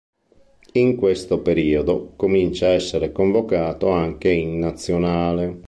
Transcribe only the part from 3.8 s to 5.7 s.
anche in nazionale.